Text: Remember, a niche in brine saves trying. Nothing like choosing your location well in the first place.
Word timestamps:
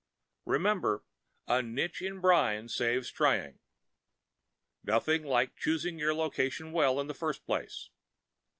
Remember, 0.45 1.03
a 1.47 1.61
niche 1.61 2.01
in 2.01 2.21
brine 2.21 2.67
saves 2.69 3.11
trying. 3.11 3.59
Nothing 4.83 5.23
like 5.23 5.55
choosing 5.55 5.99
your 5.99 6.15
location 6.15 6.71
well 6.71 6.99
in 6.99 7.05
the 7.05 7.13
first 7.13 7.45
place. 7.45 7.91